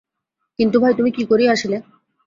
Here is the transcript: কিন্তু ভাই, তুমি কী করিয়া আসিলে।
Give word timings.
কিন্তু 0.59 0.77
ভাই, 0.79 0.93
তুমি 0.93 1.09
কী 1.11 1.23
করিয়া 1.25 1.51
আসিলে। 1.51 1.77